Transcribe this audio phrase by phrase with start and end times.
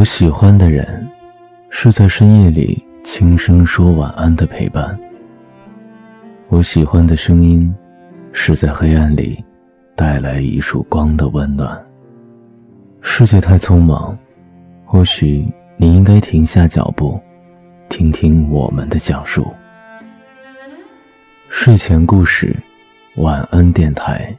[0.00, 1.06] 我喜欢的人，
[1.68, 4.98] 是在深夜里轻声说晚安的陪伴。
[6.48, 7.70] 我喜欢的声音，
[8.32, 9.44] 是在黑暗里
[9.94, 11.78] 带来一束光的温暖。
[13.02, 14.16] 世界太匆忙，
[14.86, 17.20] 或许你应该停下脚步，
[17.90, 19.52] 听听我们的讲述。
[21.50, 22.56] 睡前故事，
[23.16, 24.34] 晚安电台，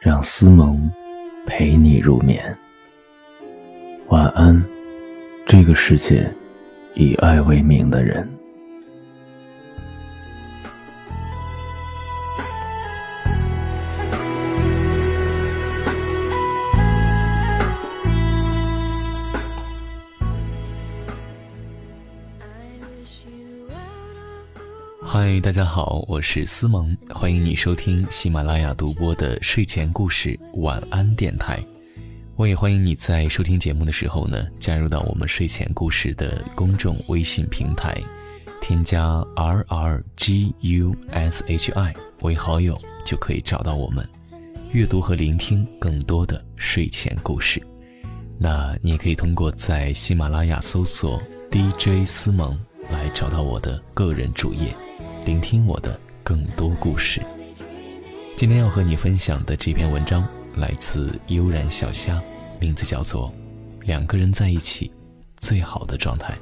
[0.00, 0.90] 让思萌
[1.46, 2.42] 陪你入眠。
[4.08, 4.64] 晚安。
[5.46, 6.28] 这个世界，
[6.96, 8.28] 以爱为名的人。
[25.00, 31.64] 嗨，大家好，我是思萌，欢迎你收听喜马拉雅独播的睡前故事晚安电台。
[32.36, 37.96] 我也欢迎你在收听节目的时候呢，加入到我们睡前故事的公众微信平台，
[38.60, 44.06] 添加 R R G U S H I 为好友，就可以找到我们，
[44.70, 47.58] 阅读和聆听更多的睡前故事。
[48.38, 51.18] 那你也可以通过在喜马拉雅搜索
[51.50, 54.76] DJ 思萌来找到我的个人主页，
[55.24, 57.22] 聆听我的更多故事。
[58.36, 60.22] 今天要和你分享的这篇文章。
[60.56, 62.20] 来自悠然小虾，
[62.58, 63.32] 名字叫做
[63.86, 64.90] 《两个人在一起
[65.38, 66.32] 最好的状态》。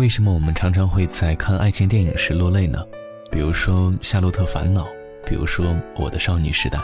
[0.00, 2.82] 为什么我们常常会在看爱情电影时落泪呢？
[3.30, 4.84] 比如说《夏洛特烦恼》，
[5.26, 6.78] 比如说《我的少女时代》，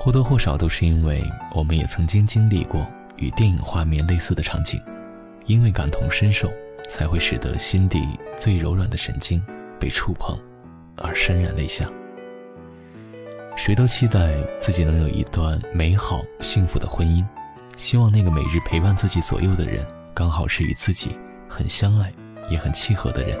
[0.00, 1.22] 或多或少都是因为
[1.54, 2.86] 我们也曾经经历过
[3.18, 4.80] 与电影画面类似的场景，
[5.44, 6.50] 因为感同身受，
[6.88, 8.02] 才会使得心底
[8.38, 9.44] 最柔软的神经
[9.78, 10.34] 被触碰，
[10.96, 11.86] 而潸然泪下。
[13.56, 17.22] 谁都期待自己能有一段美好幸福的婚姻，
[17.76, 21.14] 希望那个每日陪伴自己左右的人，刚好是与自己
[21.46, 22.10] 很相爱。
[22.48, 23.38] 也很契合的人，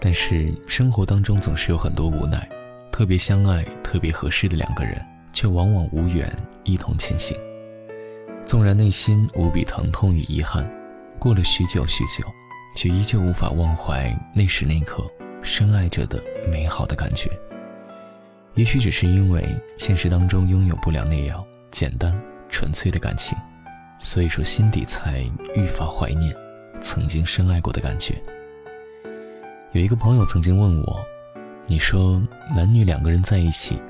[0.00, 2.48] 但是生活当中总是有很多无奈，
[2.90, 6.30] 特别相爱、特别合适的两个人，却往往无缘
[6.64, 7.36] 一同前行。
[8.46, 10.70] 纵然内心无比疼痛与遗憾，
[11.18, 12.24] 过了许久许久，
[12.76, 15.02] 却依旧无法忘怀那时那刻
[15.42, 17.30] 深爱着的美好的感觉。
[18.54, 19.44] 也许只是因为
[19.78, 22.14] 现实当中拥有不了那样简单
[22.48, 23.36] 纯粹的感情，
[23.98, 25.20] 所以说心底才
[25.56, 26.32] 愈发怀念。
[26.84, 28.14] 曾经深爱过的感觉。
[29.72, 31.02] 有一个朋友曾经问我
[31.66, 32.22] ：“你说
[32.54, 33.80] 男女两个人在一起，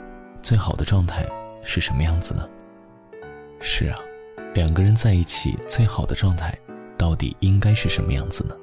[0.43, 1.27] 最好的状态
[1.65, 2.49] 是什么样子呢？”
[3.61, 3.99] 是啊，
[4.55, 6.57] 两个人在一起最好的状态，
[6.97, 8.55] 到底应该是什么样子呢？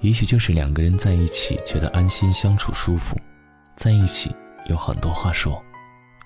[0.00, 3.16] 也许就是两个人在一起觉得安心相处舒服，
[3.74, 4.34] 在一起
[4.66, 5.60] 有很多话说，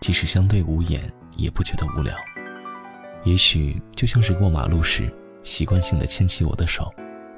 [0.03, 2.15] 即使相对无言也不觉得无聊。
[3.25, 5.11] 也许就像是过马路时。
[5.43, 6.93] 习惯性的牵起我的手，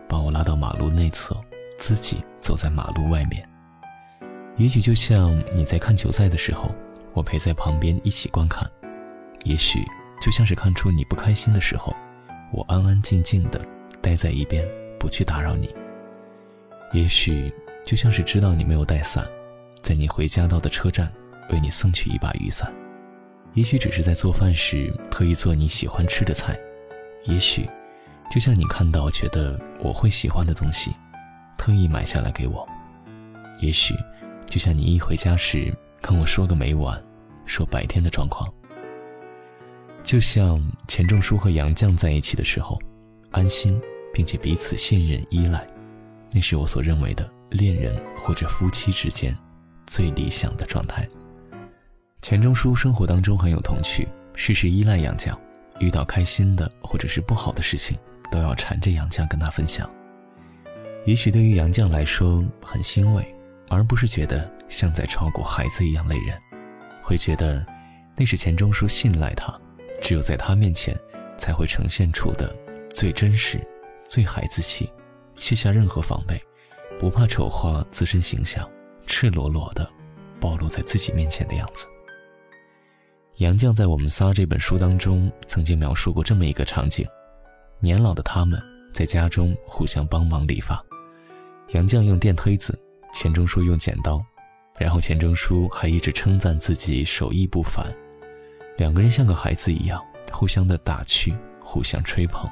[0.09, 1.37] 把我拉到马路内侧，
[1.79, 3.49] 自己走在马路外面。
[4.57, 6.75] 也许就像你在看球赛的时候，
[7.13, 8.69] 我陪在旁边一起观看；
[9.45, 9.85] 也许
[10.21, 11.95] 就像是看出你不开心的时候，
[12.53, 13.61] 我安安静静的
[14.03, 14.67] 待在一边，
[14.99, 15.69] 不去打扰你；
[16.93, 17.53] 也许
[17.87, 19.27] 就像是知道你没有带伞，
[19.83, 21.11] 在你回家到的车站
[21.51, 22.69] 为你送去一把雨伞；
[23.55, 26.55] 也许只是在做饭时特意做你喜欢吃的菜；
[27.25, 27.67] 也许。
[28.31, 30.93] 就像你看到觉得我会喜欢的东西，
[31.59, 32.67] 特意买下来给我。
[33.61, 33.93] 也许，
[34.47, 37.03] 就像你一回家时跟我说个没完，
[37.45, 38.49] 说白天的状况。
[40.05, 42.79] 就像钱钟书和杨绛在一起的时候，
[43.33, 43.79] 安心
[44.15, 45.67] 并且彼此信任依赖，
[46.31, 49.37] 那是我所认为的恋人或者夫妻之间
[49.89, 51.07] 最理想的状态。
[52.23, 54.07] 钱钟书生活当中很有童趣，
[54.37, 55.37] 事事依赖杨绛，
[55.81, 57.99] 遇到开心的或者是不好的事情。
[58.31, 59.89] 都要缠着杨绛跟他分享。
[61.07, 63.35] 也许对于杨绛来说很欣慰，
[63.69, 66.39] 而不是觉得像在照顾孩子一样累人，
[67.03, 67.65] 会觉得
[68.17, 69.59] 那是钱钟书信赖他，
[70.03, 70.95] 只有在他面前
[71.39, 72.55] 才会呈现出的
[72.95, 73.59] 最真实、
[74.07, 74.93] 最孩子气，
[75.37, 76.39] 卸下任何防备，
[76.99, 78.69] 不怕丑化自身形象，
[79.07, 79.89] 赤裸裸的
[80.39, 81.87] 暴露在自己面前的样子。
[83.37, 87.07] 杨绛在《我们仨》这本书当中曾经描述过这么一个场景。
[87.83, 88.63] 年老的他们
[88.93, 90.83] 在家中互相帮忙理发。
[91.69, 92.79] 杨绛用电推子，
[93.13, 94.23] 钱钟书用剪刀，
[94.79, 97.87] 然后钱钟书还一直称赞自己手艺不凡。
[98.77, 102.51] 两个人像个孩子一样，互相的打趣，互相吹捧。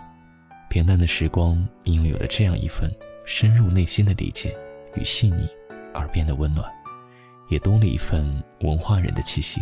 [0.71, 2.95] 平淡的时光，因为有了这样一份
[3.27, 4.57] 深入内心的理解
[4.95, 5.49] 与细腻，
[5.93, 6.71] 而变得温暖，
[7.49, 9.61] 也多了一份文化人的气息。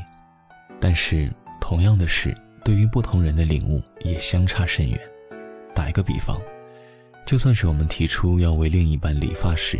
[0.78, 5.00] 但是，同样的事，对于不同人的领悟也相差甚远。
[5.76, 6.40] 打一个比方，
[7.26, 9.78] 就算是我们提出要为另一半理发时，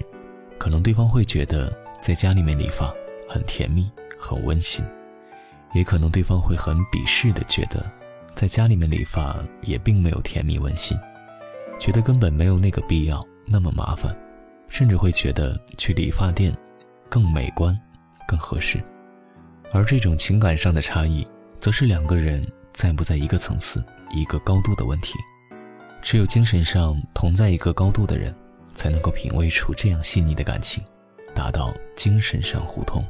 [0.59, 2.93] 可能对方会觉得在家里面理发
[3.27, 4.85] 很甜蜜、很温馨，
[5.73, 7.83] 也可能对方会很鄙视的觉得，
[8.35, 10.95] 在家里面理发也并没有甜蜜温馨。
[11.79, 14.15] 觉得根本没有那个必要，那么麻烦，
[14.69, 16.55] 甚至会觉得去理发店
[17.09, 17.79] 更美观、
[18.29, 18.83] 更合适。
[19.73, 21.27] 而这种情感上的差异，
[21.59, 25.15] 则是两个人在不在一个层次、一个高度的问题。
[26.07, 28.33] 只有精神上同在一个高度的人，
[28.77, 30.81] 才能够品味出这样细腻的感情，
[31.35, 33.05] 达到精神上互通。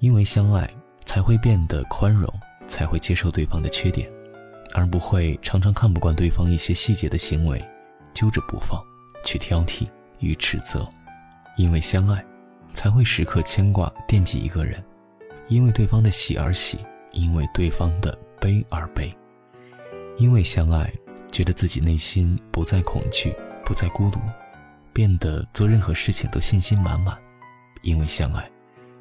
[0.00, 0.68] 因为相爱，
[1.04, 2.28] 才会变得宽容，
[2.66, 4.10] 才会接受对方的缺点。
[4.74, 7.64] 而不会常常看不惯对方一些细节的行为，
[8.12, 8.82] 揪着不放，
[9.22, 9.86] 去挑剔
[10.18, 10.84] 与指责。
[11.56, 12.24] 因为相爱，
[12.74, 14.82] 才会时刻牵挂惦记一个人；
[15.46, 16.80] 因为对方的喜而喜，
[17.12, 19.16] 因为对方的悲而悲。
[20.18, 20.92] 因为相爱，
[21.32, 23.34] 觉得自己内心不再恐惧，
[23.64, 24.20] 不再孤独，
[24.92, 27.18] 变得做任何事情都信心满满。
[27.80, 28.48] 因为相爱，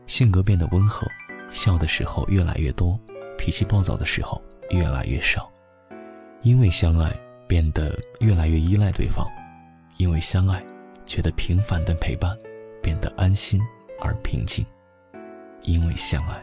[0.07, 1.05] 性格变得温和，
[1.51, 2.97] 笑的时候越来越多，
[3.37, 5.51] 脾气暴躁的时候越来越少。
[6.41, 7.13] 因为相爱，
[7.47, 9.27] 变得越来越依赖对方；
[9.97, 10.63] 因为相爱，
[11.05, 12.35] 觉得平凡的陪伴
[12.81, 13.61] 变得安心
[13.99, 14.65] 而平静。
[15.63, 16.41] 因为相爱，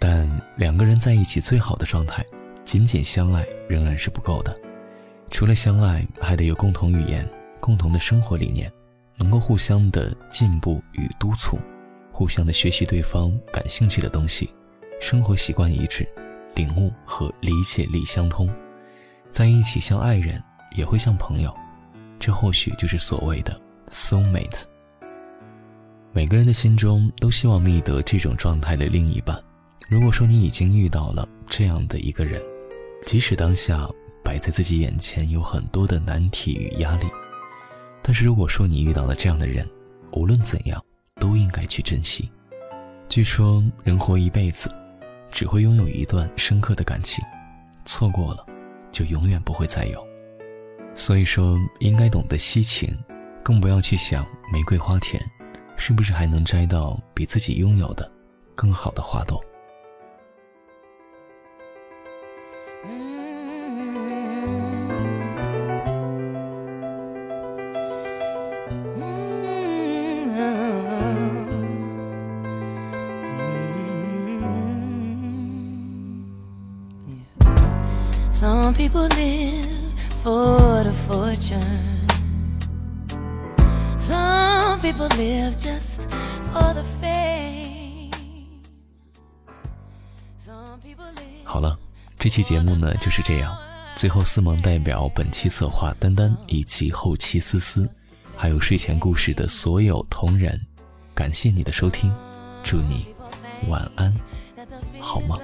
[0.00, 2.24] 但两个人在一起最好的状态，
[2.64, 4.58] 仅仅相爱仍然是不够的。
[5.30, 7.28] 除了相爱，还得有共同语言、
[7.60, 8.72] 共同的生活理念，
[9.16, 11.58] 能够互相的进步与督促，
[12.10, 14.52] 互相的学习对方感兴趣的东西，
[15.00, 16.08] 生活习惯一致，
[16.54, 18.48] 领悟和理解力相通。
[19.30, 20.42] 在一起像爱人，
[20.74, 21.54] 也会像朋友，
[22.18, 23.60] 这或许就是所谓的
[23.90, 24.62] soul mate。
[26.12, 29.38] 每个人的心中都希望觅得这种状态的另一半。
[29.88, 32.42] 如果说你已经遇到了这样的一个人，
[33.04, 33.88] 即使当下
[34.28, 37.06] 摆在自己眼前有很多的难题与压力，
[38.02, 39.66] 但是如果说你遇到了这样的人，
[40.12, 40.84] 无论怎样
[41.18, 42.30] 都应该去珍惜。
[43.08, 44.70] 据说人活一辈子，
[45.32, 47.24] 只会拥有一段深刻的感情，
[47.86, 48.44] 错过了。
[48.92, 50.06] 就永远不会再有，
[50.94, 52.94] 所以说应该懂得惜情，
[53.42, 55.18] 更不要去想玫瑰花田，
[55.78, 58.10] 是不是还能摘到比自己拥有的
[58.54, 59.42] 更好的花朵。
[78.38, 79.66] Some people live
[80.22, 82.06] for the fortune.
[83.98, 86.08] Some people live just
[86.52, 88.12] for the fame.
[90.38, 91.42] Some people live.
[91.42, 91.76] 好了，
[92.16, 93.58] 这期节目呢就是这样。
[93.96, 97.90] 最后，四萌代表本期策划丹丹以及后期思思，
[98.36, 100.64] 还有睡前故事的所有同仁，
[101.12, 102.14] 感谢你的收听，
[102.62, 103.08] 祝你
[103.66, 104.14] 晚安，
[105.00, 105.36] 好梦。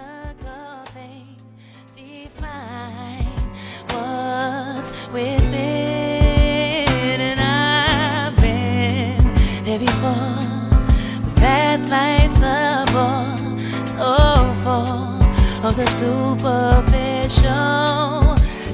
[15.76, 17.36] The superficial.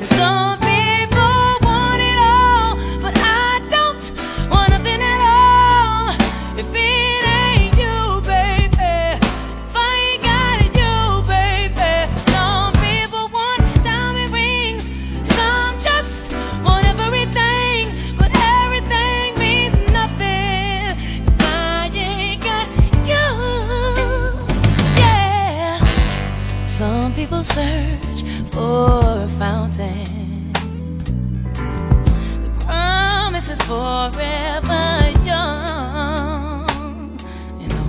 [0.04, 0.39] So
[27.80, 28.22] search
[28.52, 30.52] for a fountain.
[32.44, 36.66] The promise is forever young.
[37.60, 37.88] You know,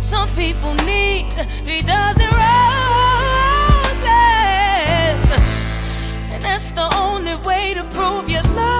[0.00, 1.32] some people need
[1.64, 2.84] three dozen roses,
[6.32, 8.73] and that's the only way to prove you love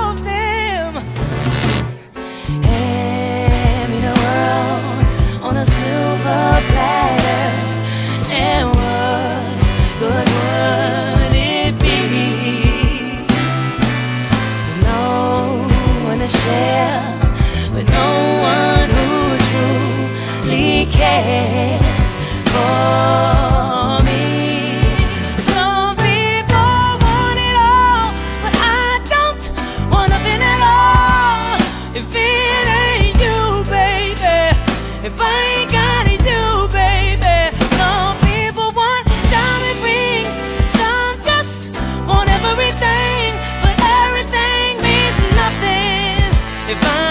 [46.67, 47.04] if I